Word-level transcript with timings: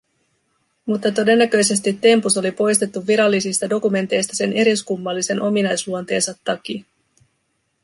Mutta 0.85 1.11
todennäköisesti 1.11 1.93
Tempus 1.93 2.37
oli 2.37 2.51
poistettu 2.51 3.07
virallisista 3.07 3.69
dokumenteista 3.69 4.35
sen 4.35 4.53
eriskummallisen 4.53 5.41
ominaisluonteensa 5.41 6.33
takia. 6.43 6.83